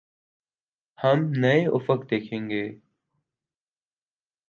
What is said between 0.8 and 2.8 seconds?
ہم نئے افق دیکھیں گے۔